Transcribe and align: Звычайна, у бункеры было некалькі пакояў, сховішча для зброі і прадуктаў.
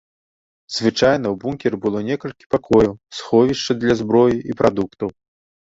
Звычайна, 0.77 1.33
у 1.35 1.37
бункеры 1.43 1.77
было 1.85 1.99
некалькі 2.09 2.49
пакояў, 2.57 2.93
сховішча 3.19 3.71
для 3.87 3.93
зброі 4.05 4.37
і 4.53 4.63
прадуктаў. 4.65 5.09